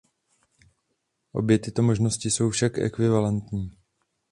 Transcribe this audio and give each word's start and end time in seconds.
Obě 1.31 1.59
tyto 1.59 1.83
možnosti 1.83 2.31
jsou 2.31 2.49
však 2.49 2.77
ekvivalentní. 2.77 3.71